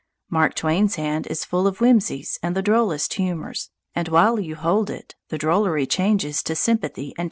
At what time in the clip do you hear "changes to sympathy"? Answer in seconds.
5.85-6.83